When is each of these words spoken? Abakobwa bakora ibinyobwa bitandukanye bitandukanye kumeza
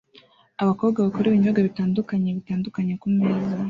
Abakobwa 0.61 0.97
bakora 1.05 1.25
ibinyobwa 1.29 1.61
bitandukanye 1.67 2.29
bitandukanye 2.37 2.93
kumeza 3.01 3.51